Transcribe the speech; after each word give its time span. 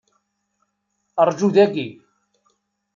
Rǧu 1.27 1.47
dagi. 1.55 1.87